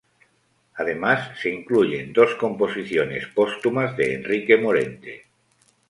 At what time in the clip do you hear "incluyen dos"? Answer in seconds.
1.53-2.33